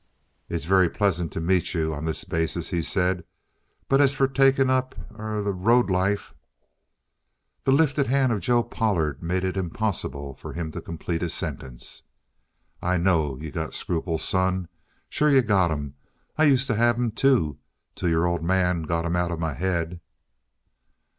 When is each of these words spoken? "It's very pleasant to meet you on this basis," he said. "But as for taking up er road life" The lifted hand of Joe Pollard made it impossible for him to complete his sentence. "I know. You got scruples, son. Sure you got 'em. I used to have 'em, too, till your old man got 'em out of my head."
"It's 0.49 0.65
very 0.65 0.89
pleasant 0.89 1.31
to 1.33 1.39
meet 1.39 1.75
you 1.75 1.93
on 1.93 2.05
this 2.05 2.23
basis," 2.23 2.71
he 2.71 2.81
said. 2.81 3.23
"But 3.87 4.01
as 4.01 4.15
for 4.15 4.27
taking 4.27 4.67
up 4.67 4.95
er 5.13 5.43
road 5.43 5.91
life" 5.91 6.33
The 7.65 7.71
lifted 7.71 8.07
hand 8.07 8.31
of 8.31 8.39
Joe 8.39 8.63
Pollard 8.63 9.21
made 9.21 9.43
it 9.43 9.55
impossible 9.55 10.33
for 10.33 10.53
him 10.53 10.71
to 10.71 10.81
complete 10.81 11.21
his 11.21 11.35
sentence. 11.35 12.01
"I 12.81 12.97
know. 12.97 13.37
You 13.37 13.51
got 13.51 13.75
scruples, 13.75 14.23
son. 14.23 14.69
Sure 15.07 15.29
you 15.29 15.43
got 15.43 15.69
'em. 15.69 15.93
I 16.35 16.45
used 16.45 16.65
to 16.65 16.75
have 16.75 16.95
'em, 16.97 17.11
too, 17.11 17.59
till 17.93 18.09
your 18.09 18.25
old 18.25 18.43
man 18.43 18.81
got 18.81 19.05
'em 19.05 19.15
out 19.15 19.29
of 19.29 19.39
my 19.39 19.53
head." 19.53 20.01